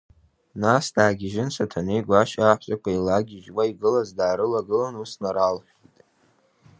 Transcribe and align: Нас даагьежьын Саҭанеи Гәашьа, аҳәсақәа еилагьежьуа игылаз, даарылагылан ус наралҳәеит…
Нас 0.61 0.85
даагьежьын 0.95 1.49
Саҭанеи 1.55 2.01
Гәашьа, 2.07 2.43
аҳәсақәа 2.53 2.89
еилагьежьуа 2.91 3.63
игылаз, 3.71 4.09
даарылагылан 4.17 4.95
ус 5.03 5.11
наралҳәеит… 5.21 5.95